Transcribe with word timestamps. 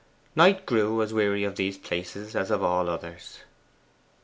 Knight 0.35 0.65
grew 0.65 0.99
as 1.03 1.13
weary 1.13 1.43
of 1.43 1.57
these 1.57 1.77
places 1.77 2.35
as 2.35 2.49
of 2.49 2.63
all 2.63 2.89
others. 2.89 3.41